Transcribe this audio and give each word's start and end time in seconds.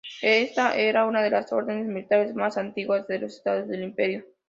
Esta 0.23 0.73
era 0.75 1.05
una 1.05 1.21
de 1.21 1.29
los 1.29 1.51
órdenes 1.51 1.85
militares 1.85 2.33
más 2.33 2.57
antiguas 2.57 3.05
de 3.07 3.19
los 3.19 3.35
estados 3.35 3.67
del 3.67 3.83
Imperio. 3.83 4.25